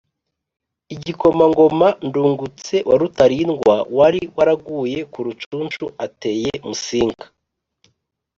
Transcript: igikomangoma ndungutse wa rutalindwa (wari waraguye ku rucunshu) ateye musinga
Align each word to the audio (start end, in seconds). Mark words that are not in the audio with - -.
igikomangoma 0.95 1.87
ndungutse 2.07 2.75
wa 2.87 2.95
rutalindwa 3.01 3.75
(wari 3.97 4.21
waraguye 4.35 4.99
ku 5.11 5.19
rucunshu) 5.27 5.85
ateye 6.05 6.51
musinga 6.67 7.25